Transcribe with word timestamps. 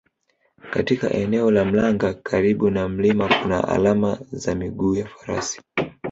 Katika 0.71 1.09
eneo 1.11 1.51
la 1.51 1.65
Mlanga 1.65 2.13
karibu 2.13 2.69
na 2.69 2.89
mlima 2.89 3.29
kuna 3.41 3.67
alama 3.67 4.19
za 4.31 4.55
miguu 4.55 4.95
ya 4.95 5.05
Farasi 5.05 5.61